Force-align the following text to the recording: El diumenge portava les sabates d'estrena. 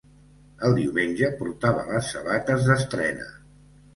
El 0.67 0.71
diumenge 0.77 1.29
portava 1.41 1.83
les 1.89 2.09
sabates 2.15 2.65
d'estrena. 2.69 3.29